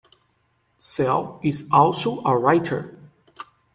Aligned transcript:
Cehl 0.79 1.39
is 1.43 1.69
also 1.71 2.23
a 2.25 2.35
writer. 2.35 2.97